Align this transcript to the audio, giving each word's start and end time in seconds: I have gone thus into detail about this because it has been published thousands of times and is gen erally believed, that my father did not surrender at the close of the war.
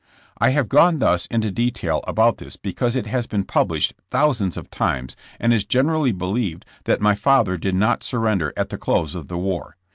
I 0.39 0.49
have 0.49 0.67
gone 0.67 0.97
thus 0.97 1.27
into 1.27 1.51
detail 1.51 2.01
about 2.07 2.39
this 2.39 2.55
because 2.55 2.95
it 2.95 3.05
has 3.05 3.27
been 3.27 3.43
published 3.43 3.93
thousands 4.09 4.57
of 4.57 4.71
times 4.71 5.15
and 5.39 5.53
is 5.53 5.63
gen 5.63 5.85
erally 5.85 6.17
believed, 6.17 6.65
that 6.85 7.01
my 7.01 7.13
father 7.13 7.55
did 7.55 7.75
not 7.75 8.03
surrender 8.03 8.51
at 8.57 8.69
the 8.69 8.79
close 8.79 9.13
of 9.13 9.27
the 9.27 9.37
war. 9.37 9.77